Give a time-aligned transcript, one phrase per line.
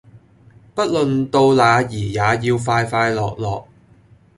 [0.73, 3.67] 不論到那兒也要快快樂樂